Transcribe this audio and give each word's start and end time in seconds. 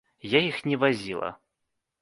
Я 0.29 0.39
іх 0.47 0.57
не 0.71 0.79
вазіла. 0.85 1.31